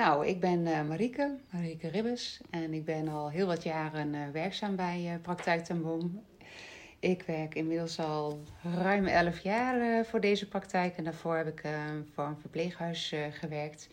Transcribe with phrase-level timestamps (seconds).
[0.00, 2.40] Nou, ik ben uh, Marieke, Marieke Ribbes.
[2.50, 6.22] En ik ben al heel wat jaren uh, werkzaam bij uh, Praktijk ten Boom.
[6.98, 8.40] Ik werk inmiddels al
[8.76, 10.96] ruim 11 jaar voor deze praktijk.
[10.96, 11.62] En daarvoor heb ik
[12.14, 13.88] voor een verpleeghuis gewerkt.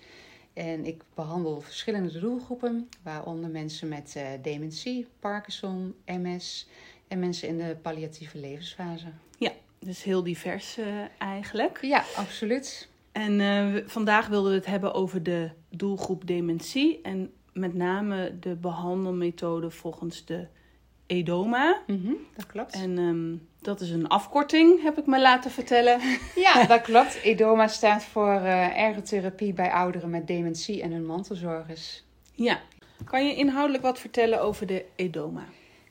[0.54, 6.68] En ik behandel verschillende doelgroepen, waaronder mensen met dementie, Parkinson, MS
[7.08, 9.08] en mensen in de palliatieve levensfase.
[9.38, 10.78] Ja, dus heel divers
[11.18, 11.80] eigenlijk.
[11.82, 12.90] Ja, absoluut.
[13.18, 17.00] En uh, vandaag wilden we het hebben over de doelgroep dementie.
[17.02, 20.48] En met name de behandelmethode volgens de
[21.06, 21.82] EDOMA.
[21.88, 22.74] Mm -hmm, dat klopt.
[22.74, 26.00] En um, dat is een afkorting, heb ik me laten vertellen.
[26.36, 27.20] Ja, dat klopt.
[27.24, 32.04] EDOMA staat voor uh, ergotherapie bij ouderen met dementie en hun mantelzorgers.
[32.34, 32.60] Ja.
[33.04, 35.44] Kan je inhoudelijk wat vertellen over de EDOMA?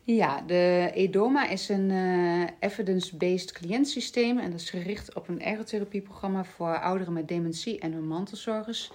[0.07, 6.45] Ja, de EDOMA is een uh, evidence-based cliëntsysteem en dat is gericht op een ergotherapieprogramma
[6.45, 8.93] voor ouderen met dementie en hun mantelzorgers.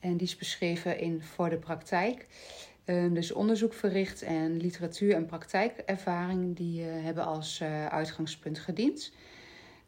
[0.00, 2.26] En die is beschreven in Voor de Praktijk.
[2.86, 9.12] Um, dus onderzoek verricht en literatuur en praktijkervaring die uh, hebben als uh, uitgangspunt gediend.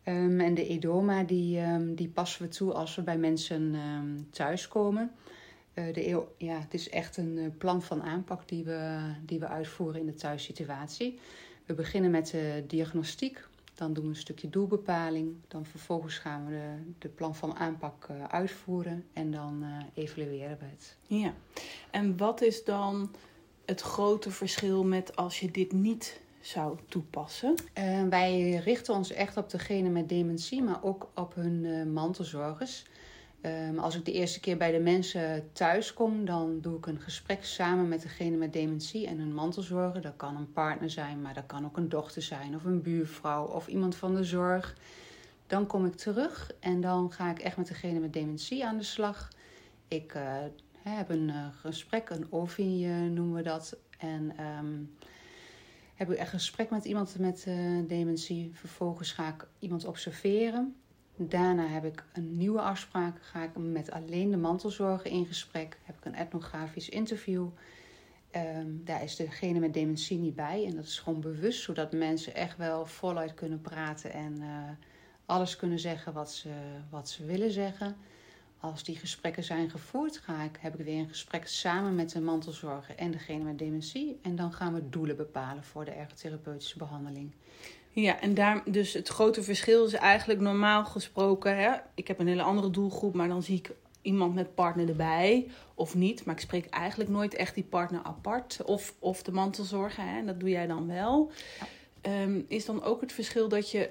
[0.05, 3.77] Um, en de EDOMA die, um, die passen we toe als we bij mensen
[4.31, 5.11] thuiskomen.
[5.79, 9.49] Uh, de eeuw, ja, het is echt een plan van aanpak die we, die we
[9.49, 11.19] uitvoeren in de thuissituatie.
[11.67, 13.47] We beginnen met de diagnostiek.
[13.75, 15.35] Dan doen we een stukje doelbepaling.
[15.49, 19.05] Dan vervolgens gaan we de, de plan van aanpak uh, uitvoeren.
[19.13, 20.97] En dan evalueren we het.
[21.07, 21.35] Ja,
[21.91, 23.15] en wat is dan
[23.65, 27.55] het grote verschil met als je dit niet zou toepassen?
[28.11, 32.85] wij richten ons echt op degene met dementie, maar ook op hun mantelzorgers.
[33.43, 37.01] Um, als ik de eerste keer bij de mensen thuis kom, dan doe ik een
[37.01, 40.01] gesprek samen met degene met dementie en hun mantelzorger.
[40.01, 43.47] Dat kan een partner zijn, maar dat kan ook een dochter zijn of een buurvrouw
[43.47, 44.77] of iemand van de zorg.
[45.47, 48.85] Dan kom ik terug en dan ga ik echt met degene met dementie aan de
[48.85, 49.29] slag.
[49.89, 50.37] Ik uh,
[50.83, 53.77] heb een uh, gesprek, een OVI uh, noemen we dat.
[53.99, 54.97] En um,
[55.95, 57.47] heb ik echt een gesprek met iemand met
[57.87, 58.51] dementie.
[58.55, 60.77] Vervolgens ga ik iemand observeren.
[61.19, 63.23] Daarna heb ik een nieuwe afspraak.
[63.23, 65.79] Ga ik met alleen de mantelzorger in gesprek.
[65.83, 67.49] Heb ik een etnografisch interview.
[68.37, 70.65] Um, daar is degene met dementie niet bij.
[70.67, 74.47] En dat is gewoon bewust, zodat mensen echt wel voluit kunnen praten en uh,
[75.27, 76.51] alles kunnen zeggen wat ze,
[76.91, 77.97] wat ze willen zeggen.
[78.61, 82.21] Als die gesprekken zijn gevoerd, ga ik, heb ik weer een gesprek samen met de
[82.21, 84.19] mantelzorger en degene met dementie.
[84.23, 87.35] En dan gaan we doelen bepalen voor de ergotherapeutische behandeling.
[88.03, 91.57] Ja, en daar, dus het grote verschil is eigenlijk normaal gesproken.
[91.57, 93.71] Hè, ik heb een hele andere doelgroep, maar dan zie ik
[94.03, 96.25] iemand met partner erbij of niet.
[96.25, 98.61] Maar ik spreek eigenlijk nooit echt die partner apart.
[98.65, 101.31] Of, of de mantelzorger, hè, dat doe jij dan wel.
[102.03, 102.23] Ja.
[102.23, 103.91] Um, is dan ook het verschil dat je.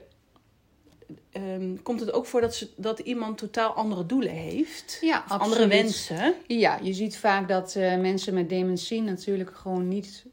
[1.32, 4.98] Um, komt het ook voor dat, ze, dat iemand totaal andere doelen heeft?
[5.02, 6.36] Ja, andere wensen?
[6.48, 10.26] Ja, je ziet vaak dat uh, mensen met dementie natuurlijk gewoon niet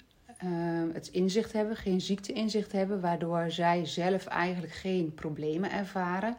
[0.44, 6.36] uh, het inzicht hebben, geen ziekteinzicht hebben, waardoor zij zelf eigenlijk geen problemen ervaren.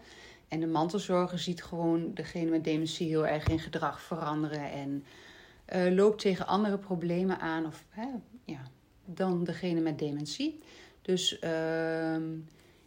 [0.47, 5.03] En de mantelzorger ziet gewoon degene met dementie heel erg in gedrag veranderen en
[5.75, 8.07] uh, loopt tegen andere problemen aan of, hè,
[8.45, 8.61] ja,
[9.05, 10.59] dan degene met dementie.
[11.01, 12.15] Dus uh,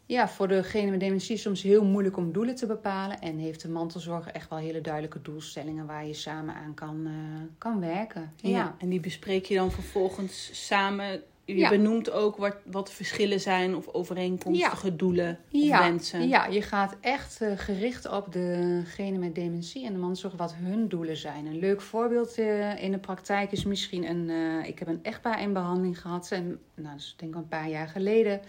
[0.07, 3.21] ja, voor degene met dementie is soms heel moeilijk om doelen te bepalen.
[3.21, 7.13] En heeft de mantelzorger echt wel hele duidelijke doelstellingen waar je samen aan kan, uh,
[7.59, 8.33] kan werken.
[8.37, 8.51] Ja.
[8.51, 8.75] ja.
[8.79, 11.23] en die bespreek je dan vervolgens samen.
[11.45, 11.69] Je ja.
[11.69, 14.97] benoemt ook wat, wat verschillen zijn of overeenkomstige ja.
[14.97, 15.79] doelen of ja.
[15.79, 16.29] wensen.
[16.29, 20.89] Ja, je gaat echt uh, gericht op degene met dementie en de mantelzorger wat hun
[20.89, 21.47] doelen zijn.
[21.47, 24.31] Een leuk voorbeeld uh, in de praktijk is misschien een...
[24.65, 26.31] ik heb een echtpaar in behandeling gehad.
[26.31, 28.41] En, nou, dat is denk ik een paar jaar geleden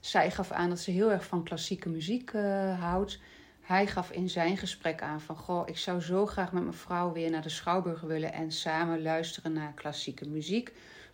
[0.00, 3.18] zij gaf aan dat ze heel erg van klassieke muziek uh, houdt.
[3.60, 5.36] Hij gaf in zijn gesprek aan van...
[5.36, 8.32] Goh, ik zou zo graag met mijn vrouw weer naar de Schouwburg willen...
[8.32, 10.72] en samen luisteren naar klassieke muziek.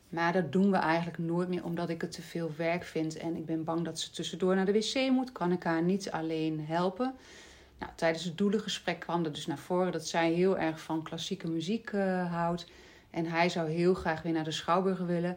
[0.09, 1.65] Maar dat doen we eigenlijk nooit meer...
[1.65, 3.17] omdat ik het te veel werk vind...
[3.17, 5.33] en ik ben bang dat ze tussendoor naar de wc moet.
[5.33, 7.15] Kan ik haar niet alleen helpen.
[7.79, 9.93] Nou, tijdens het doelengesprek kwam er dus naar voren...
[9.93, 12.67] dat zij heel erg van klassieke muziek uh, houdt...
[13.11, 15.37] en hij zou heel graag weer naar de Schouwburg willen...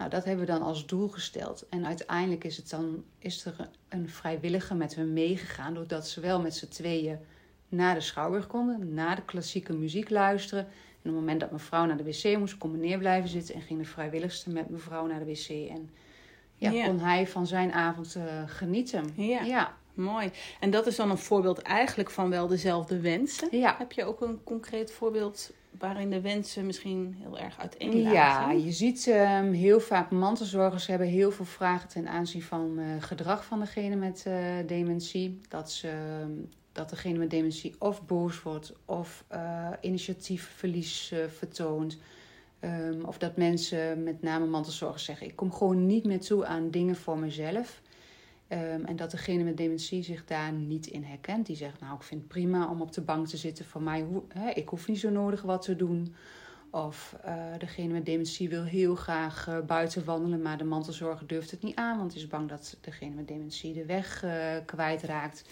[0.00, 1.66] Nou, dat hebben we dan als doel gesteld.
[1.68, 6.40] En uiteindelijk is, het dan, is er een vrijwilliger met hun meegegaan, doordat ze wel
[6.40, 7.18] met z'n tweeën
[7.68, 11.84] naar de schouwburg konden, naar de klassieke muziek luisteren En op het moment dat mevrouw
[11.84, 15.18] naar de wc moest, kon meneer blijven zitten en ging de vrijwilligste met mevrouw naar
[15.18, 15.48] de wc.
[15.48, 15.90] En
[16.56, 19.12] ja, kon hij van zijn avond eh, genieten.
[19.14, 19.42] Ja.
[19.42, 19.76] ja.
[19.94, 20.30] Mooi.
[20.60, 23.48] En dat is dan een voorbeeld eigenlijk van wel dezelfde wensen.
[23.58, 23.74] Ja.
[23.78, 28.12] Heb je ook een concreet voorbeeld waarin de wensen misschien heel erg uiteen lagen?
[28.12, 32.84] Ja, je ziet ehm, heel vaak mantelzorgers hebben heel veel vragen ten aanzien van eh,
[33.00, 34.34] gedrag van degene met eh,
[34.66, 35.40] dementie.
[35.48, 36.30] Dat, ze, ehm,
[36.72, 41.98] dat degene met dementie of boos wordt of eh, initiatiefverlies vertoont.
[42.60, 46.70] Ehm, of dat mensen, met name mantelzorgers, zeggen: Ik kom gewoon niet meer toe aan
[46.70, 47.80] dingen voor mezelf.
[48.50, 51.46] Ehm, en dat degene met dementie zich daar niet in herkent.
[51.46, 53.64] Die zegt: Nou, ik vind het prima om op de bank te zitten.
[53.64, 56.14] Voor mij, hè, ik hoef niet zo nodig wat te doen.
[56.70, 61.50] Of eh, degene met dementie wil heel graag eh, buiten wandelen, maar de mantelzorger durft
[61.50, 65.44] het niet aan, want is bang dat degene met dementie de weg eh, kwijtraakt.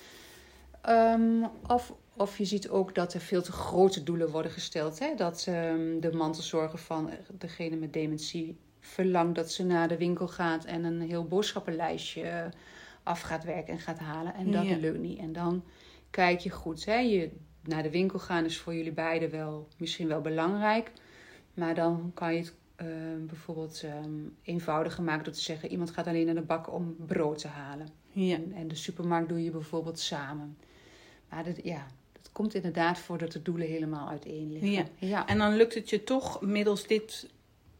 [0.80, 4.98] Ehm, of, of je ziet ook dat er veel te grote doelen worden gesteld.
[4.98, 5.14] Hè?
[5.14, 10.64] Dat ehm, de mantelzorger van degene met dementie verlangt dat ze naar de winkel gaat
[10.64, 12.50] en een heel boodschappenlijstje
[13.08, 14.34] af gaat werken en gaat halen.
[14.34, 14.76] En dat Ja.
[14.76, 15.18] lukt niet.
[15.18, 15.64] En dan
[16.10, 16.84] kijk je goed.
[16.84, 16.98] Hè?
[16.98, 17.30] Je,
[17.62, 20.92] naar de winkel gaan is voor jullie beiden wel misschien wel belangrijk.
[21.54, 22.86] Maar dan kan je het eh,
[23.20, 24.10] bijvoorbeeld ehm,
[24.42, 27.88] eenvoudiger maken door te zeggen: iemand gaat alleen naar de bak om brood te halen.
[28.12, 28.34] Ja.
[28.34, 30.56] En, en de supermarkt doe je bijvoorbeeld samen.
[31.28, 34.70] Maar dat, ja, dat komt inderdaad voor dat de doelen helemaal uiteen liggen.
[34.70, 34.84] Ja.
[34.98, 35.26] ja.
[35.26, 37.28] En dan lukt het je toch middels dit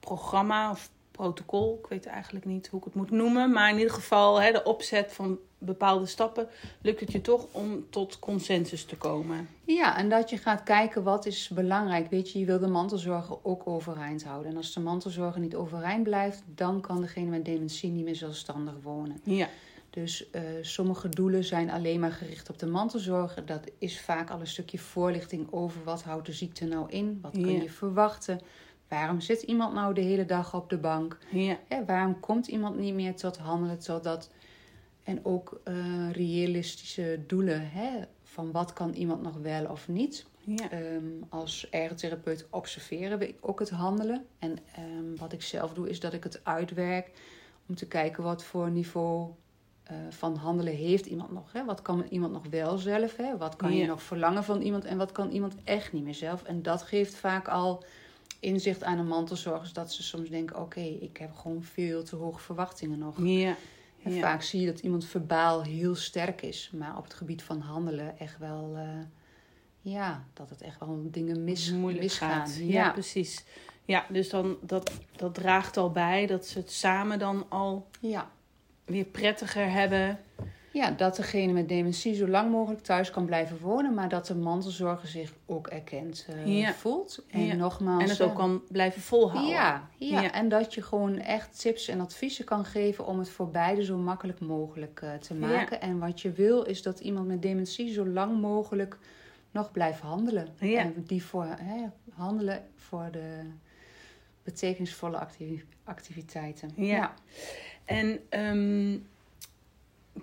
[0.00, 0.90] programma of
[1.22, 4.52] protocol, ik weet eigenlijk niet hoe ik het moet noemen, maar in ieder geval hè,
[4.52, 6.48] de opzet van bepaalde stappen,
[6.82, 9.48] lukt het je toch om tot consensus te komen.
[9.64, 12.10] Ja, en dat je gaat kijken wat is belangrijk.
[12.10, 14.50] Weet je, je wil de mantelzorger ook overeind houden.
[14.50, 18.74] En als de mantelzorger niet overeind blijft, dan kan degene met dementie niet meer zelfstandig
[18.82, 19.20] wonen.
[19.22, 19.48] Ja,
[19.90, 23.46] Dus eh, sommige doelen zijn alleen maar gericht op de mantelzorger.
[23.46, 27.18] Dat is vaak al een stukje voorlichting over wat houdt de ziekte nou in.
[27.22, 27.62] Wat kun Ja.
[27.62, 28.40] je verwachten?
[28.88, 31.18] Waarom zit iemand nou de hele dag op de bank?
[31.68, 34.30] ja, waarom komt iemand niet meer tot handelen, tot dat...
[35.02, 37.70] En ook eh, realistische doelen.
[37.70, 37.90] Hè?
[38.22, 40.26] Van wat kan iemand nog wel of niet.
[40.44, 40.70] ja.
[40.70, 44.26] Ehm, als ergotherapeut observeren we ook het handelen.
[44.38, 47.10] En ehm, wat ik zelf doe, is dat ik het uitwerk
[47.68, 49.30] om te kijken wat voor niveau
[49.82, 51.52] eh, van handelen heeft iemand nog.
[51.52, 51.64] Hè?
[51.64, 53.16] Wat kan iemand nog wel zelf?
[53.16, 53.36] Hè?
[53.36, 56.42] Wat kan je nog verlangen van iemand en wat kan iemand echt niet meer zelf?
[56.42, 57.84] En dat geeft vaak al
[58.40, 62.40] inzicht aan de mantelzorgers dat ze soms denken: oké, ik heb gewoon veel te hoge
[62.40, 63.18] verwachtingen nog.
[63.26, 63.56] ja.
[64.02, 64.20] En Ja.
[64.20, 68.18] vaak zie je dat iemand verbaal heel sterk is, maar op het gebied van handelen
[68.18, 68.88] echt wel, eh,
[69.80, 72.30] ja, dat het echt wel dingen mis, moeilijk misgaan.
[72.46, 72.56] gaat.
[72.56, 72.90] Ja, Ja.
[72.90, 73.44] precies.
[73.84, 78.30] Ja, dus dan, dat, dat draagt al bij dat ze het samen dan al Ja.
[78.84, 80.20] weer prettiger hebben.
[80.72, 84.34] Ja, dat degene met dementie zo lang mogelijk thuis kan blijven wonen, maar dat de
[84.34, 86.72] mantelzorger zich ook erkend eh, Ja.
[86.72, 87.24] voelt.
[87.30, 87.54] En Ja.
[87.54, 88.02] nogmaals.
[88.02, 89.52] En het eh, ook kan blijven volhouden.
[89.52, 90.20] Ja, ja.
[90.20, 90.32] Ja.
[90.32, 93.96] en dat je gewoon echt tips en adviezen kan geven om het voor beide zo
[93.96, 95.80] makkelijk mogelijk eh, te maken.
[95.80, 98.98] En wat je wil is dat iemand met dementie zo lang mogelijk
[99.50, 100.48] nog blijft handelen.
[100.60, 100.80] Ja.
[100.80, 101.84] En die voor, hè,
[102.14, 103.40] handelen voor de
[104.42, 106.70] betekenisvolle activi- activiteiten.
[106.76, 107.14] Ja.
[107.84, 108.98] En ehm,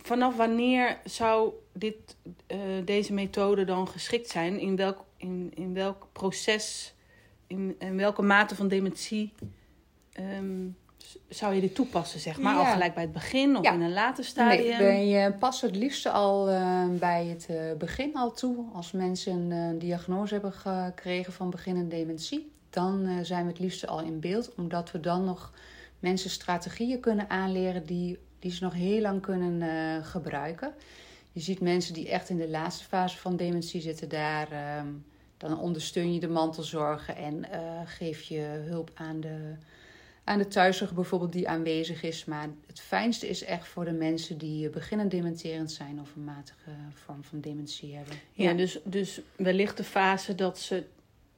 [0.02, 2.16] vanaf wanneer zou dit,
[2.48, 4.60] eh, deze methode dan geschikt zijn?
[4.60, 6.94] In welk, in, in welk proces,
[7.48, 9.34] in, in welke mate van dementie
[10.14, 10.68] ehm,
[11.30, 12.56] zou je dit toepassen, zeg maar?
[12.56, 13.74] Al gelijk bij het begin of Ja.
[13.74, 14.68] in een later stadium?
[14.68, 18.66] Nee, ben je pas het liefste al eh, bij het eh, begin al toe.
[18.74, 24.02] Als mensen een diagnose hebben gekregen van beginnende dementie, dan zijn we het liefste al
[24.02, 25.52] in beeld, omdat we dan nog
[26.00, 30.74] mensen strategieën kunnen aanleren die, die ze nog heel lang kunnen eh, gebruiken.
[31.32, 34.88] Je ziet mensen die echt in de laatste fase van dementie zitten, daar ehm,
[35.38, 39.56] dan ondersteun je de mantelzorgen en eh, geef je hulp aan de,
[40.24, 42.26] aan de thuiszorg bijvoorbeeld die aanwezig is.
[42.26, 46.24] Maar het fijnste is echt voor de mensen die eh, beginnend dementerend zijn of een
[46.24, 48.16] matige vorm van dementie hebben.
[48.32, 50.84] Ja, dus, dus wellicht de fase dat ze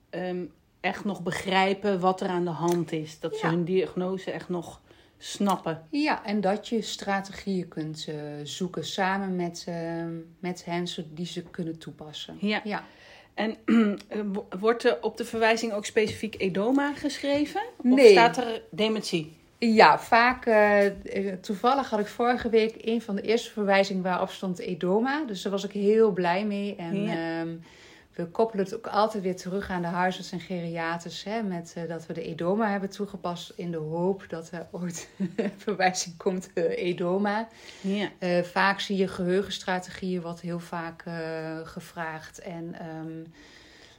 [0.10, 0.46] ehm,
[0.80, 3.20] echt nog begrijpen wat er aan de hand is.
[3.20, 4.82] Dat ze hun diagnose echt nog
[5.18, 5.84] snappen.
[5.90, 9.76] Ja, en dat je strategieën kunt eh, zoeken samen met, eh,
[10.40, 12.38] met hen, die ze kunnen toepassen.
[12.40, 12.62] Ja.
[12.64, 12.84] Ja.
[13.34, 17.62] En eh, wo- wordt er op de verwijzing ook specifiek edoma geschreven?
[17.78, 18.12] Of Nee.
[18.12, 19.36] staat er dementie?
[19.60, 20.46] Ja, vaak.
[21.42, 25.24] toevallig had ik vorige week een van de eerste verwijzingen waarop stond edoma.
[25.26, 26.76] Dus daar was ik heel blij mee.
[26.76, 27.44] En Ja.
[28.18, 31.24] We koppelen het ook altijd weer terug aan de huisarts en geriaters.
[31.24, 35.10] Hè, met eh, dat we de edoma hebben toegepast in de hoop dat er ooit
[35.58, 37.48] verwijzing komt eh, edoma.
[37.82, 38.10] Ja.
[38.20, 41.04] Eh, vaak zie je geheugenstrategieën, wat heel vaak
[41.64, 42.40] gevraagd.
[42.40, 43.24] En ehm,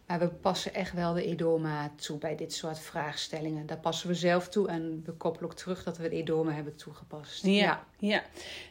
[0.07, 3.67] Maar we passen echt wel de edoma toe bij dit soort vraagstellingen.
[3.67, 6.77] Daar passen we zelf toe en we koppelen ook terug dat we het edoma hebben
[6.77, 7.45] toegepast.
[7.47, 8.23] Ja, ja.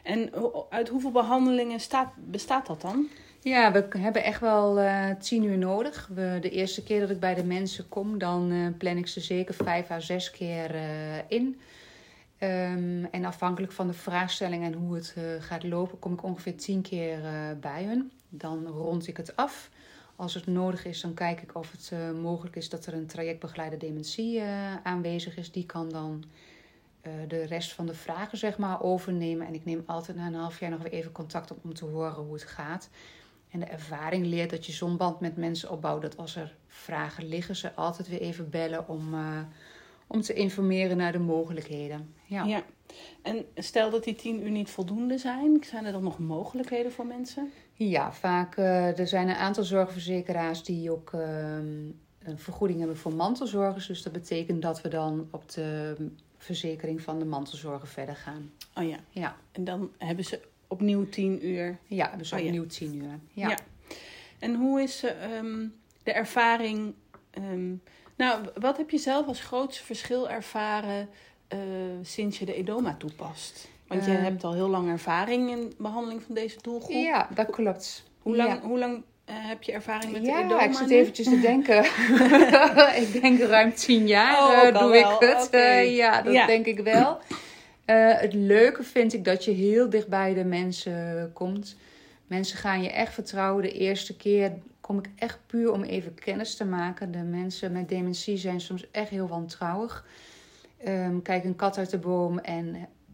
[0.02, 0.30] En
[0.70, 3.08] uit hoeveel behandelingen staat, bestaat dat dan?
[3.42, 6.10] Ja, we hebben echt wel uh, tien uur nodig.
[6.14, 9.54] De eerste keer dat ik bij de mensen kom, dan uh, plan ik ze zeker
[9.54, 11.60] vijf à zes keer uh, in.
[12.40, 16.82] Um, en afhankelijk van de vraagstelling en hoe het gaat lopen, kom ik ongeveer tien
[16.82, 17.20] keer
[17.60, 18.10] bij hun.
[18.28, 19.70] Dan rond ik het af.
[20.16, 23.78] Als het nodig is, dan kijk ik of het mogelijk is dat er een trajectbegeleider
[23.78, 24.42] dementie
[24.82, 25.52] aanwezig is.
[25.52, 26.24] Die kan dan
[27.28, 29.46] de rest van de vragen zeg maar, overnemen.
[29.46, 31.84] En ik neem altijd na een half jaar nog weer even contact op om te
[31.84, 32.88] horen hoe het gaat.
[33.50, 36.02] En de ervaring leert dat je zo'n band met mensen opbouwt.
[36.02, 39.40] Dat als er vragen liggen, ze altijd weer even bellen om, uh,
[40.06, 42.14] om te informeren naar de mogelijkheden.
[42.24, 42.44] Ja.
[42.44, 42.62] ja.
[43.22, 47.06] En stel dat die tien uur niet voldoende zijn, zijn er dan nog mogelijkheden voor
[47.06, 47.52] mensen?
[47.72, 48.56] Ja, vaak.
[48.56, 51.20] Uh, er zijn een aantal zorgverzekeraars die ook uh,
[52.18, 53.86] een vergoeding hebben voor mantelzorgers.
[53.86, 55.96] Dus dat betekent dat we dan op de
[56.36, 58.50] verzekering van de mantelzorgen verder gaan.
[58.74, 58.98] Oh ja.
[59.10, 59.36] ja.
[59.52, 61.78] En dan hebben ze opnieuw tien uur.
[61.86, 63.18] Ja, dus oh, opnieuw tien uur.
[63.32, 63.48] Ja.
[63.48, 63.58] ja.
[64.38, 65.04] En hoe is
[65.36, 66.94] um, de ervaring?
[67.38, 67.82] Um,
[68.16, 71.08] nou, wat heb je zelf als grootste verschil ervaren
[71.52, 71.58] uh,
[72.02, 73.68] sinds je de Edoma toepast?
[73.86, 76.90] Want je uh, hebt al heel lang ervaring in behandeling van deze doelgroep.
[76.90, 78.04] Ja, dat klopt.
[78.22, 78.60] Hoe lang, ja.
[78.60, 80.62] hoe lang uh, heb je ervaring met ja, de Edoma?
[80.62, 81.84] Ja, ik zit eventjes te denken.
[83.02, 85.22] ik denk ruim tien jaar oh, doe wel.
[85.22, 85.46] ik het.
[85.46, 85.94] Okay.
[85.94, 86.46] ja, dat ja.
[86.46, 87.18] denk ik wel.
[87.90, 91.76] Uh, het leuke vind ik dat je heel dicht bij de mensen komt.
[92.26, 93.62] Mensen gaan je echt vertrouwen.
[93.62, 97.10] De eerste keer kom ik echt puur om even kennis te maken.
[97.10, 100.06] De mensen met dementie zijn soms echt heel wantrouwig.
[100.86, 102.66] Um, kijk een kat uit de boom en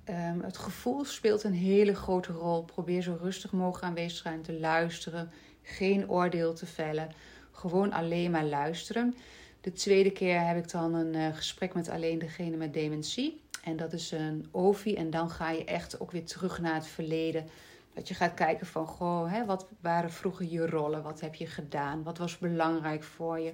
[0.08, 2.62] um, het gevoel speelt een hele grote rol.
[2.62, 5.30] Probeer zo rustig mogelijk aanwezig te zijn, te luisteren.
[5.62, 7.08] Geen oordeel te vellen.
[7.52, 9.14] Gewoon alleen maar luisteren.
[9.60, 13.42] De tweede keer heb ik dan een uh, gesprek met alleen degene met dementie.
[13.64, 14.94] En dat is een OVI.
[14.94, 17.46] En dan ga je echt ook weer terug naar het verleden.
[17.94, 21.02] Dat je gaat kijken van, goh, hè, wat waren vroeger je rollen?
[21.02, 22.02] Wat heb je gedaan?
[22.02, 23.52] Wat was belangrijk voor je?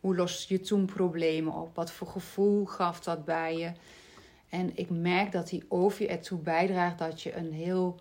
[0.00, 1.74] Hoe loste je toen problemen op?
[1.74, 3.72] Wat voor gevoel gaf dat bij je?
[4.48, 8.00] En ik merk dat die OVI ertoe bijdraagt dat je een heel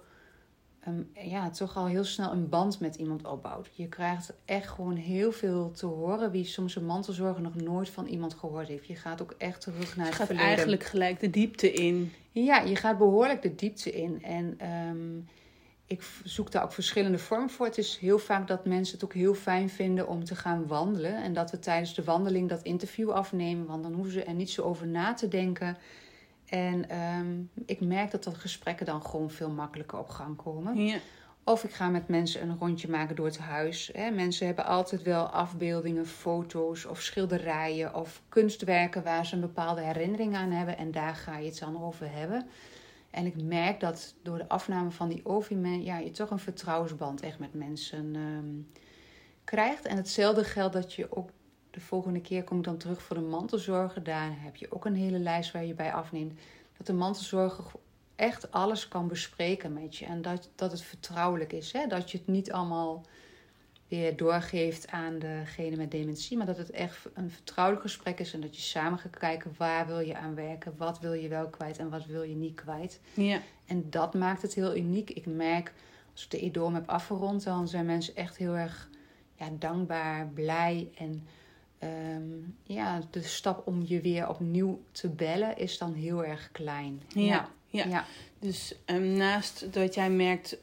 [0.88, 3.70] um, ja, toch al heel snel een band met iemand opbouwt.
[3.74, 6.32] Je krijgt echt gewoon heel veel te horen.
[6.32, 8.88] Wie soms een mantelzorger nog nooit van iemand gehoord heeft.
[8.88, 10.50] Je gaat ook echt terug naar het gaat verleden.
[10.50, 12.14] eigenlijk gelijk de diepte in.
[12.32, 14.24] Ja, je gaat behoorlijk de diepte in.
[14.24, 14.58] En
[14.90, 15.28] um,
[15.90, 17.66] ik zoek daar ook verschillende vormen voor.
[17.66, 21.24] Het is heel vaak dat mensen het ook heel fijn vinden om te gaan wandelen.
[21.24, 23.66] En dat we tijdens de wandeling dat interview afnemen.
[23.66, 25.78] Want dan hoeven ze er niet zo over na te denken.
[26.50, 30.86] En um, ik merk dat dat gesprekken dan gewoon veel makkelijker op gang komen.
[30.86, 30.98] Ja.
[31.44, 33.90] Of ik ga met mensen een rondje maken door het huis.
[33.94, 34.12] Hè.
[34.12, 40.36] Mensen hebben altijd wel afbeeldingen, foto's of schilderijen of kunstwerken waar ze een bepaalde herinnering
[40.36, 40.78] aan hebben.
[40.78, 42.48] En daar ga je het dan over hebben.
[43.12, 47.22] En ik merk dat door de afname van die OVI, ja, je toch een vertrouwensband
[47.22, 48.72] echt met mensen um,
[49.44, 49.86] krijgt.
[49.86, 51.30] En hetzelfde geldt dat je ook
[51.72, 54.04] de volgende keer kom ik dan terug voor de mantelzorger.
[54.04, 56.40] Daar heb je ook een hele lijst waar je bij afneemt.
[56.78, 57.66] Dat de mantelzorger
[58.16, 60.06] echt alles kan bespreken met je.
[60.06, 61.72] En dat, dat het vertrouwelijk is.
[61.72, 61.88] Hè?
[61.88, 63.06] Dat je het niet allemaal
[63.88, 66.38] weer doorgeeft aan degene met dementie.
[66.38, 68.34] Maar dat het echt een vertrouwelijk gesprek is.
[68.34, 70.74] En dat je samen gaat kijken waar wil je aan werken.
[70.78, 73.00] Wat wil je wel kwijt en wat wil je niet kwijt.
[73.14, 73.42] Ja.
[73.66, 75.10] En dat maakt het heel uniek.
[75.10, 75.74] Ik merk,
[76.12, 78.90] als ik de EDOM heb afgerond, dan zijn mensen echt heel erg
[79.36, 81.28] ja, dankbaar, blij en
[81.84, 87.02] um, ja, de stap om je weer opnieuw te bellen is dan heel erg klein.
[87.08, 87.86] Ja, ja.
[87.86, 88.06] ja.
[88.40, 90.58] dus um, naast dat jij merkt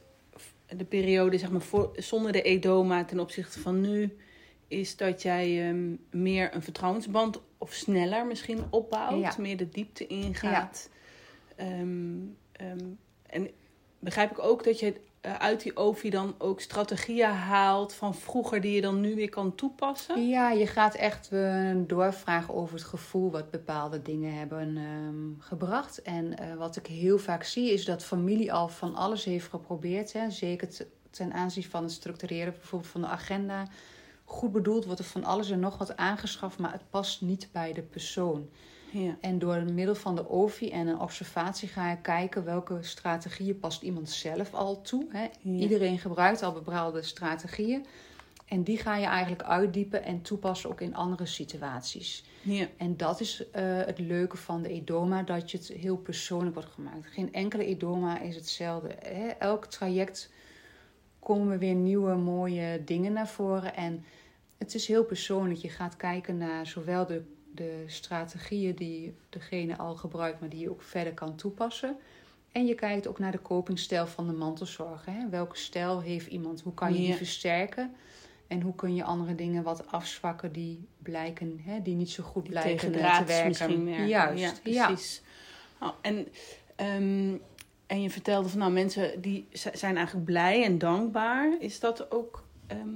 [0.69, 4.17] de periode zeg maar, voor, zonder de edoma ten opzichte van nu,
[4.69, 9.35] is dat jij um, meer een vertrouwensband of sneller misschien opbouwt, ja.
[9.39, 10.91] meer de diepte ingaat.
[11.57, 11.65] Ja.
[13.27, 13.51] en
[13.99, 15.01] begrijp ik ook dat je
[15.39, 19.55] uit die OVI dan ook strategieën haalt van vroeger die je dan nu weer kan
[19.55, 20.29] toepassen?
[20.29, 26.03] Ja, je gaat echt uh, doorvragen over het gevoel wat bepaalde dingen hebben um, gebracht.
[26.03, 30.13] En uh, wat ik heel vaak zie is dat familie al van alles heeft geprobeerd.
[30.13, 30.31] Hè.
[30.31, 30.69] Zeker
[31.11, 33.67] ten aanzien van het structureren bijvoorbeeld van de agenda.
[34.25, 37.73] Goed bedoeld wordt er van alles en nog wat aangeschaft, maar het past niet bij
[37.73, 38.49] de persoon.
[38.91, 39.17] Ja.
[39.21, 43.83] En door middel van de OVI en een observatie ga je kijken welke strategieën past
[43.83, 45.07] iemand zelf al toe.
[45.09, 45.23] Hè?
[45.41, 45.61] Ja.
[45.61, 47.87] Iedereen gebruikt al bepaalde strategieën.
[48.47, 52.25] En die ga je eigenlijk uitdiepen en toepassen ook in andere situaties.
[52.43, 52.67] Ja.
[52.77, 56.71] En dat is uh, het leuke van de edoma, dat je het heel persoonlijk wordt
[56.71, 57.07] gemaakt.
[57.07, 58.95] Geen enkele edoma is hetzelfde.
[58.99, 59.27] Hè?
[59.29, 60.33] Elk traject
[61.19, 63.75] komen weer nieuwe mooie dingen naar voren.
[63.75, 64.05] En
[64.59, 65.59] het is heel persoonlijk.
[65.61, 67.23] Je gaat kijken naar zowel de,
[67.57, 71.97] de strategieën die degene al gebruikt, maar die je ook verder kan toepassen.
[72.53, 75.13] En je kijkt ook naar de copingstijl van de mantelzorger.
[75.13, 75.29] Hè?
[75.29, 76.61] Welke stijl heeft iemand?
[76.61, 77.15] Hoe kan je die Ja.
[77.17, 77.95] versterken?
[78.47, 82.43] En hoe kun je andere dingen wat afzwakken die blijken, hè, die niet zo goed
[82.43, 83.47] Die blijken te werken.
[83.47, 83.89] misschien.
[83.89, 84.87] Juist, ja, ja.
[84.87, 85.23] precies.
[85.81, 86.29] Oh, en,
[86.77, 87.35] ehm,
[87.87, 91.57] en je vertelde van nou, mensen die zijn eigenlijk blij en dankbaar.
[91.61, 92.45] Is dat ook.
[92.67, 92.89] ehm,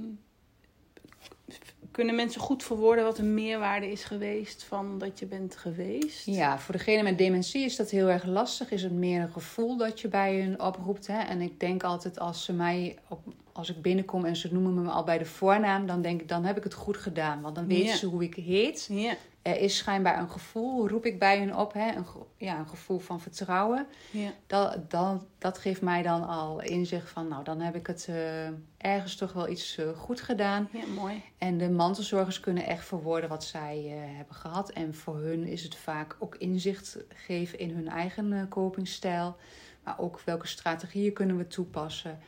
[1.91, 6.25] kunnen mensen goed verwoorden wat een meerwaarde is geweest van dat je bent geweest?
[6.25, 8.71] Ja, voor degene met dementie is dat heel erg lastig.
[8.71, 11.07] Is het meer een gevoel dat je bij hun oproept.
[11.07, 11.19] Hè?
[11.19, 13.19] En ik denk altijd als ze mij, op,
[13.51, 16.43] als ik binnenkom en ze noemen me al bij de voornaam, dan denk ik, dan
[16.45, 17.41] heb ik het goed gedaan.
[17.41, 17.95] Want dan weten Ja.
[17.95, 18.87] ze hoe ik heet.
[18.91, 21.95] Ja, Er is schijnbaar een gevoel, roep ik bij hun op, hè?
[21.95, 22.05] Een,
[22.41, 23.87] ja, een gevoel van vertrouwen.
[24.11, 24.31] ja.
[24.47, 28.47] Dat, dat, dat geeft mij dan al inzicht van, nou, dan heb ik het eh,
[28.77, 30.69] ergens toch wel iets eh, goed gedaan.
[30.71, 31.23] ja, mooi.
[31.37, 34.69] En de mantelzorgers kunnen echt verwoorden wat zij eh, hebben gehad.
[34.69, 39.35] En voor hun is het vaak ook inzicht geven in hun eigen copingstijl.
[39.83, 42.19] Maar ook welke strategieën kunnen we toepassen.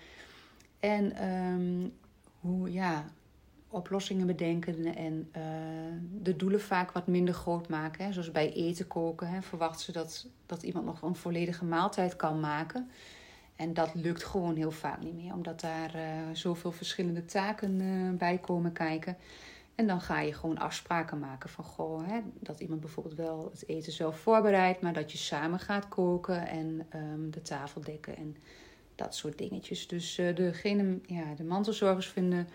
[0.79, 1.89] En ehm,
[2.39, 3.05] hoe, ja,
[3.73, 5.43] oplossingen bedenken en eh,
[6.21, 8.05] de doelen vaak wat minder groot maken.
[8.05, 8.11] Hè.
[8.11, 9.27] Zoals bij eten koken.
[9.27, 12.89] Hè, verwacht ze dat, dat iemand nog een volledige maaltijd kan maken.
[13.55, 16.03] En dat lukt gewoon heel vaak niet meer, omdat daar eh,
[16.33, 19.17] zoveel verschillende taken eh, bij komen kijken.
[19.75, 23.67] En dan ga je gewoon afspraken maken van goh, hè, dat iemand bijvoorbeeld wel het
[23.67, 28.35] eten zelf voorbereidt, maar dat je samen gaat koken en ehm, de tafel dekken en
[28.95, 29.87] dat soort dingetjes.
[29.87, 32.47] Dus eh degene, ja, de mantelzorgers vinden,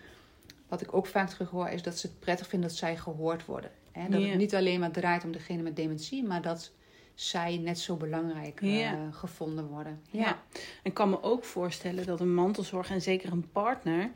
[0.69, 3.45] wat ik ook vaak terug hoor, is dat ze het prettig vinden dat zij gehoord
[3.45, 3.71] worden.
[3.91, 4.09] Hè?
[4.09, 4.27] Dat Ja.
[4.27, 6.71] het niet alleen maar draait om degene met dementie, maar dat
[7.13, 9.11] zij net zo belangrijk eh, Ja.
[9.11, 10.01] gevonden worden.
[10.09, 10.39] Ja.
[10.83, 14.11] Ik kan me ook voorstellen dat een mantelzorger en zeker een partner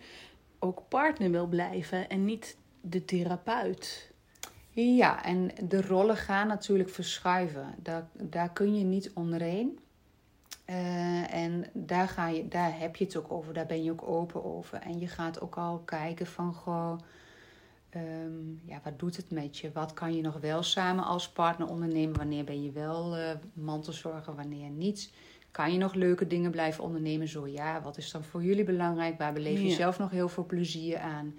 [0.60, 4.12] ook partner wil blijven en niet de therapeut.
[4.70, 7.76] Ja, en de rollen gaan natuurlijk verschuiven.
[7.78, 9.80] Daar, daar kun je niet onderheen.
[10.66, 14.08] Eh, en daar, ga je, daar heb je het ook over, daar ben je ook
[14.08, 14.80] open over.
[14.80, 16.98] En je gaat ook al kijken van, goh,
[17.90, 19.72] ehm, ja, wat doet het met je?
[19.72, 22.18] Wat kan je nog wel samen als partner ondernemen?
[22.18, 25.14] Wanneer ben je wel eh, mantelzorger, wanneer niet?
[25.52, 27.28] Kan je nog leuke dingen blijven ondernemen?
[27.28, 29.18] Zo ja, wat is dan voor jullie belangrijk?
[29.18, 29.76] Waar beleef je Ja.
[29.76, 31.34] zelf nog heel veel plezier aan?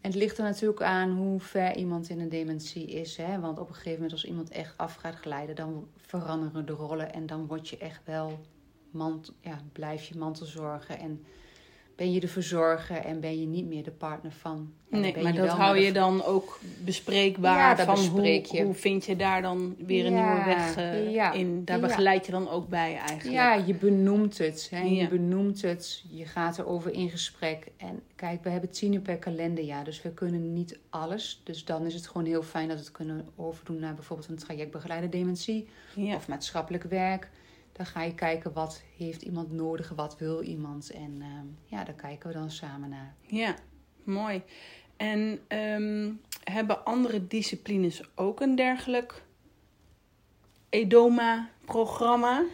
[0.00, 3.16] En het ligt er natuurlijk aan hoe ver iemand in een dementie is.
[3.16, 3.40] Hè?
[3.40, 7.12] Want op een gegeven moment als iemand echt af gaat glijden, dan veranderen de rollen.
[7.12, 8.38] En dan word je echt wel,
[8.90, 10.98] mant ja, blijf je mantelzorgen.
[10.98, 11.24] En
[11.96, 14.72] ben je de verzorger en ben je niet meer de partner van.
[14.88, 17.78] Nee, maar dat hou je dan ook bespreekbaar.
[17.78, 18.64] Ja, van bespreek hoe, je.
[18.64, 21.64] hoe vind je daar dan weer een Ja, nieuwe weg eh, ja, in?
[21.64, 23.30] Daar begeleid je dan ook bij eigenlijk.
[23.30, 24.68] Ja, je benoemt het.
[24.70, 24.82] Hè?
[24.82, 26.04] Je benoemt het.
[26.10, 27.66] Je gaat erover in gesprek.
[27.76, 31.40] En kijk, we hebben tien uur per kalenderjaar, dus we kunnen niet alles.
[31.44, 34.36] Dus dan is het gewoon heel fijn dat we het kunnen overdoen naar bijvoorbeeld een
[34.36, 37.28] trajectbegeleider dementie of maatschappelijk werk.
[37.76, 40.90] Dan ga je kijken wat heeft iemand nodig, wat wil iemand.
[40.90, 43.14] En ehm, ja, daar kijken we dan samen naar.
[43.20, 43.54] Ja,
[44.04, 44.42] mooi.
[44.96, 46.12] En ehm,
[46.44, 49.22] hebben andere disciplines ook een dergelijk
[50.68, 52.44] EDOMA-programma?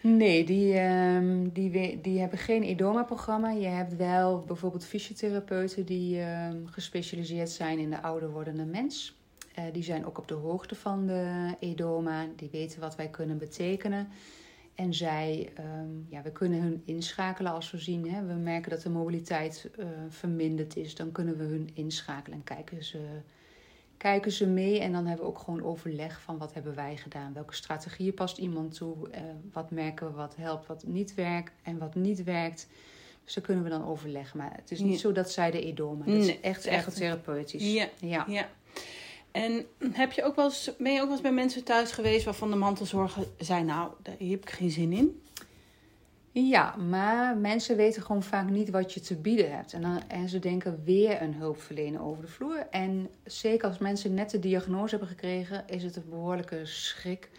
[0.00, 3.50] Nee, die, ehm, die, die hebben geen EDOMA-programma.
[3.50, 6.22] Je hebt wel bijvoorbeeld fysiotherapeuten die
[6.64, 9.16] gespecialiseerd zijn in de ouder wordende mens.
[9.56, 12.26] Eh, die zijn ook op de hoogte van de EDOMA.
[12.36, 14.08] Die weten wat wij kunnen betekenen.
[14.76, 18.10] En zij, ehm, ja, we kunnen hun inschakelen als we zien.
[18.10, 20.94] Hè, we merken dat de mobiliteit eh, verminderd is.
[20.94, 23.00] Dan kunnen we hun inschakelen en kijken ze,
[23.96, 24.80] kijken ze mee.
[24.80, 27.32] En dan hebben we ook gewoon overleg van wat hebben wij gedaan.
[27.32, 29.08] Welke strategieën past iemand toe?
[29.10, 29.20] eh,
[29.52, 32.68] wat merken we wat helpt, wat niet werkt en wat niet werkt.
[33.24, 34.38] Dus daar kunnen we dan overleggen.
[34.38, 36.04] Maar het is niet zo dat zij de edoma.
[36.04, 37.72] Het Nee, is echt echt- ergotherapeutisch.
[37.72, 37.88] Ja.
[38.00, 38.24] ja.
[38.28, 38.48] Ja.
[39.36, 42.24] En heb je ook wel eens, ben je ook wel eens bij mensen thuis geweest
[42.24, 45.22] waarvan de mantelzorger zei: Nou, daar heb ik geen zin in?
[46.32, 49.72] Ja, maar mensen weten gewoon vaak niet wat je te bieden hebt.
[49.72, 52.66] En, dan, en ze denken weer een hulpverlener over de vloer.
[52.70, 57.30] En zeker als mensen net de diagnose hebben gekregen, is het een behoorlijke schrik.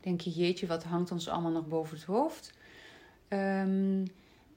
[0.00, 2.52] Denk je, jeetje, wat hangt ons allemaal nog boven het hoofd?
[3.28, 4.04] Ehm,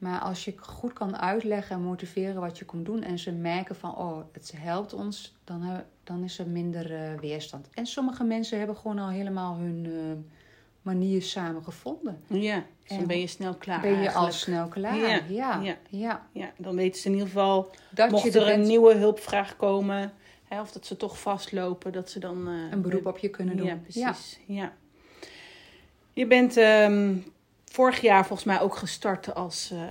[0.03, 3.75] maar als je goed kan uitleggen en motiveren wat je komt doen en ze merken
[3.75, 7.67] van, oh, het helpt ons, dan, he- dan is er minder eh, weerstand.
[7.73, 10.31] En sommige mensen hebben gewoon al helemaal hun eh,
[10.81, 12.19] manier samen gevonden.
[12.27, 13.81] Ja, dus dan En ben je snel klaar.
[13.81, 14.95] ben je al snel klaar.
[14.97, 15.77] Ja, Ja, ja.
[15.89, 16.27] ja.
[16.31, 19.55] Ja, dan weten ze in ieder geval, Dat mocht je er een bent, nieuwe hulpvraag
[19.55, 20.13] komen,
[20.43, 22.47] hè, of dat ze toch vastlopen, dat ze dan...
[22.47, 23.65] eh, een beroep op je kunnen doen.
[23.65, 24.39] Ja, precies.
[24.47, 24.73] Ja.
[26.13, 27.15] Je bent ehm,
[27.73, 29.81] vorig jaar volgens mij ook gestart als eh,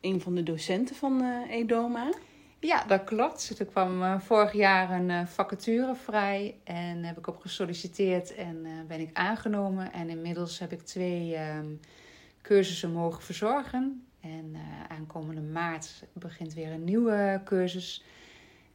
[0.00, 2.10] een van de docenten van eh, EDOMA.
[2.60, 3.58] Ja, dat klopt.
[3.58, 9.00] Er kwam uh, vorig jaar een vacature vrij en heb ik op gesolliciteerd en ben
[9.00, 9.92] ik aangenomen.
[9.92, 11.80] En inmiddels heb ik twee um,
[12.42, 14.06] cursussen mogen verzorgen.
[14.20, 14.56] En
[14.88, 18.04] aankomende maart begint weer een nieuwe cursus.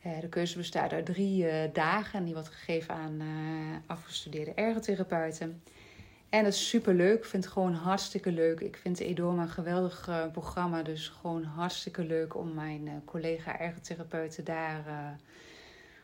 [0.02, 3.22] de cursus bestaat uit drie dagen en die wordt gegeven aan
[3.88, 5.62] afgestudeerde ergotherapeuten.
[6.34, 7.18] En dat is super leuk.
[7.18, 8.60] Ik vind het gewoon hartstikke leuk.
[8.60, 10.84] Ik vind Edoma een geweldig uh, programma.
[10.84, 14.94] Dus gewoon hartstikke leuk om mijn uh, collega ergotherapeuten daar uh,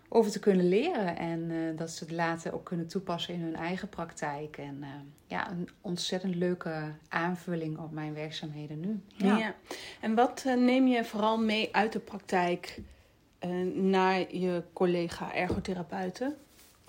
[0.09, 1.17] over te kunnen leren.
[1.17, 4.57] En dat ze het later ook kunnen toepassen in hun eigen praktijk.
[4.57, 4.83] En
[5.27, 9.01] ja, een ontzettend leuke aanvulling op mijn werkzaamheden nu.
[9.07, 9.37] Ja.
[9.37, 9.55] ja.
[9.99, 12.79] En wat neem je vooral mee uit de praktijk
[13.73, 16.37] naar je collega ergotherapeuten?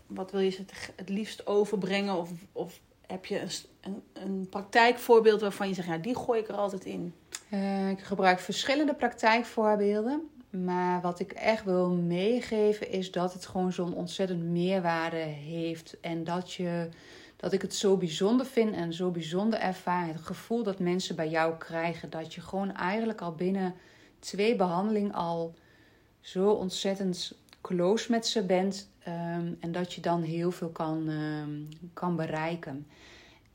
[0.07, 0.64] Wat wil je ze
[0.96, 3.46] het liefst overbrengen of, of heb je
[3.81, 7.14] een, een, praktijkvoorbeeld waarvan je zegt, ja, die gooi ik er altijd in?
[7.51, 10.29] Uh, ik gebruik verschillende praktijkvoorbeelden.
[10.51, 16.01] Maar wat ik echt wil meegeven is dat het gewoon zo'n ontzettend meerwaarde heeft.
[16.01, 16.88] En dat, je,
[17.37, 20.07] dat ik het zo bijzonder vind en zo bijzonder ervaar.
[20.07, 22.11] Het gevoel dat mensen bij jou krijgen.
[22.11, 23.75] Dat je gewoon eigenlijk al binnen
[24.18, 25.55] twee behandelingen al
[26.20, 28.90] zo ontzettend close met ze bent.
[28.99, 32.87] Ehm, en dat je dan heel veel kan, ehm, kan bereiken.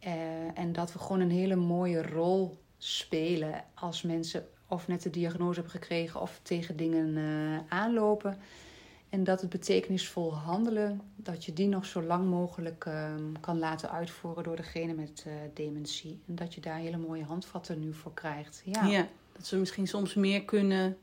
[0.05, 5.09] Uh, en dat we gewoon een hele mooie rol spelen als mensen of net de
[5.09, 8.37] diagnose hebben gekregen of tegen dingen uh, aanlopen.
[9.09, 13.91] En dat het betekenisvol handelen, dat je die nog zo lang mogelijk um, kan laten
[13.91, 16.21] uitvoeren door degene met uh, dementie.
[16.27, 18.61] En dat je daar hele mooie handvatten nu voor krijgt.
[18.65, 20.97] Ja dat ze misschien soms meer kunnen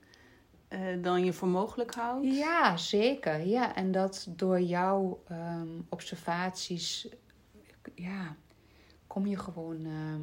[0.73, 2.27] uh, dan je voor mogelijk houdt.
[2.37, 3.47] Ja, zeker.
[3.47, 7.09] Ja, en dat door jouw um, observaties,
[7.95, 8.37] ja,
[9.07, 10.15] kom je gewoon, uh,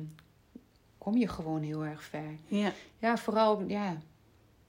[0.98, 2.38] kom je gewoon heel erg ver.
[2.48, 2.72] Ja.
[2.98, 3.98] Ja, vooral, ja,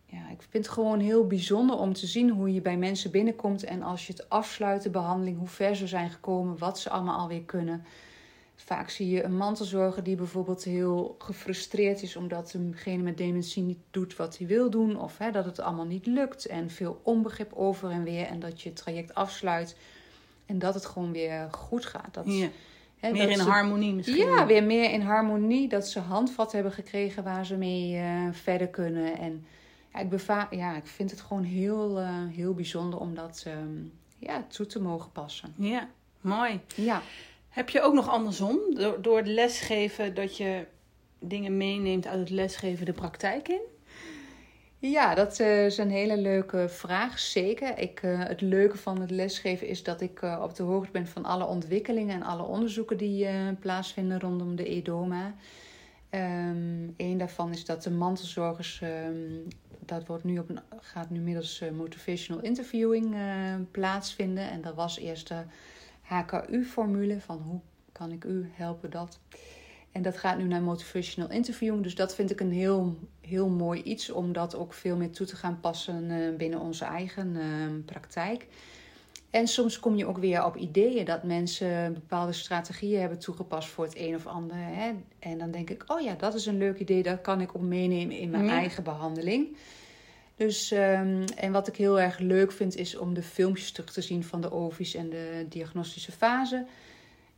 [0.07, 3.65] ja, ik vind het gewoon heel bijzonder om te zien hoe je bij mensen binnenkomt
[3.65, 7.19] en als je het afsluit, de behandeling, hoe ver ze zijn gekomen, wat ze allemaal
[7.19, 7.85] alweer kunnen.
[8.65, 13.79] Vaak zie je een mantelzorger die bijvoorbeeld heel gefrustreerd is omdat degene met dementie niet
[13.91, 15.01] doet wat hij wil doen.
[15.01, 16.47] Of hè, dat het allemaal niet lukt.
[16.47, 18.27] En veel onbegrip over en weer.
[18.27, 19.77] En dat je het traject afsluit.
[20.47, 22.15] En dat het gewoon weer goed gaat.
[22.15, 22.49] Dat, ja.
[22.99, 24.17] hè, meer in harmonie misschien.
[24.17, 25.69] Ja, weer meer in harmonie.
[25.69, 29.19] Dat ze handvat hebben gekregen waar ze mee uh, verder kunnen.
[29.19, 29.45] En
[29.93, 34.45] ja, ik, ja, ik vind het gewoon heel, uh, heel bijzonder om dat um, ja,
[34.49, 35.55] toe te mogen passen.
[35.57, 35.89] Ja,
[36.21, 36.61] mooi.
[36.75, 37.03] Ja.
[37.61, 40.67] Heb je ook nog andersom, door, door het lesgeven, dat je
[41.19, 43.61] dingen meeneemt uit het lesgeven de praktijk in?
[44.79, 47.79] Ja, dat uh, is een hele leuke vraag, zeker.
[47.79, 51.07] Ik, uh, het leuke van het lesgeven is dat ik uh, op de hoogte ben
[51.07, 53.29] van alle ontwikkelingen en alle onderzoeken die
[53.61, 55.35] plaatsvinden rondom de edoma.
[56.11, 59.47] Um, een daarvan is dat de mantelzorgers, um,
[59.79, 63.17] dat wordt nu op een, gaat nu middels motivational interviewing
[63.71, 64.51] plaatsvinden.
[64.51, 65.33] En dat was eerst
[66.11, 67.61] HKU-formule van hoe
[67.93, 69.19] kan ik u helpen dat.
[69.93, 71.83] En dat gaat nu naar motivational interviewing.
[71.83, 75.27] Dus dat vind ik een heel, heel mooi iets om dat ook veel meer toe
[75.27, 78.47] te gaan passen uh, binnen onze eigen uh, praktijk.
[79.31, 83.85] En soms kom je ook weer op ideeën dat mensen bepaalde strategieën hebben toegepast voor
[83.85, 84.57] het een of ander.
[84.57, 84.93] Hè?
[85.19, 87.63] En dan denk ik, oh ja, dat is een leuk idee, dat kan ik ook
[87.63, 88.51] meenemen in mijn ja.
[88.51, 89.57] eigen behandeling.
[90.41, 94.01] Dus, um, en wat ik heel erg leuk vind, is om de filmpjes terug te
[94.01, 96.67] zien van de OVI's en de diagnostische fase.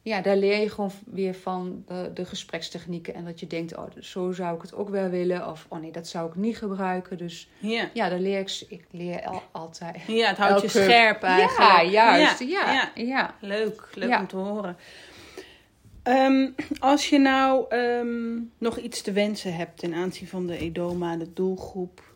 [0.03, 3.15] Ja, daar leer je gewoon weer van de, de gesprekstechnieken.
[3.15, 5.49] En dat je denkt, oh, zo zou ik het ook wel willen.
[5.49, 7.19] Of, oh nee, dat zou ik niet gebruiken.
[7.19, 10.03] Dus ja, ja daar leer ik, ik leer al, altijd.
[10.07, 10.79] Ja, het houdt elke...
[10.79, 11.93] je scherp eigenlijk.
[11.93, 12.39] Ja, juist.
[12.39, 12.91] Ja, ja.
[12.95, 13.35] ja.
[13.41, 14.77] Leuk, leuk om te horen.
[16.05, 21.17] Um, als je nou um, nog iets te wensen hebt ten aanzien van de edoma,
[21.17, 22.11] de doelgroep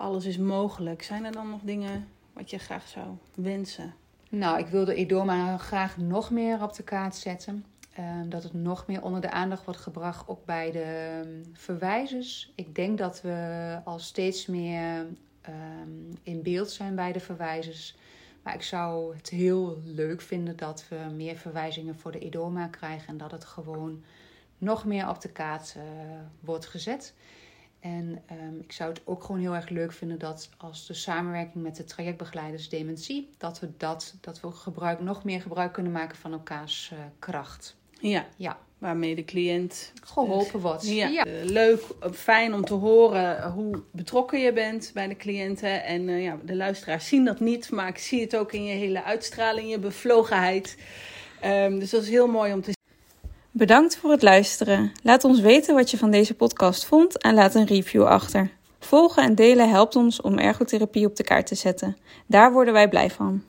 [0.00, 1.02] alles is mogelijk.
[1.02, 3.94] Zijn er dan nog dingen wat je graag zou wensen?
[4.28, 7.64] Nou, ik wil de edoma graag nog meer op de kaart zetten.
[7.98, 12.52] Um, dat het nog meer onder de aandacht wordt gebracht, ook bij de um, verwijzers.
[12.54, 15.06] Ik denk dat we al steeds meer
[15.48, 17.96] um, in beeld zijn bij de verwijzers.
[18.42, 23.08] Maar ik zou het heel leuk vinden dat we meer verwijzingen voor de edoma krijgen.
[23.08, 24.02] En dat het gewoon
[24.58, 25.82] nog meer op de kaart uh,
[26.40, 27.14] wordt gezet.
[27.80, 31.64] En um, ik zou het ook gewoon heel erg leuk vinden dat als de samenwerking
[31.64, 36.16] met de trajectbegeleiders dementie, dat we dat, dat we gebruik, nog meer gebruik kunnen maken
[36.16, 37.76] van elkaars uh, kracht.
[38.00, 38.26] Ja.
[38.36, 38.58] ja.
[38.78, 40.88] Waarmee de cliënt geholpen wordt.
[40.88, 41.06] Ja.
[41.06, 41.26] ja.
[41.26, 45.84] Uh, leuk, fijn om te horen hoe betrokken je bent bij de cliënten.
[45.84, 48.74] En uh, ja, de luisteraars zien dat niet, maar ik zie het ook in je
[48.74, 50.76] hele uitstraling, je bevlogenheid.
[51.44, 52.78] Um, dus dat is heel mooi om te
[53.60, 54.92] Bedankt voor het luisteren.
[55.02, 58.50] Laat ons weten wat je van deze podcast vond en laat een review achter.
[58.78, 61.96] Volgen en delen helpt ons om ergotherapie op de kaart te zetten.
[62.26, 63.42] Daar worden wij blij van.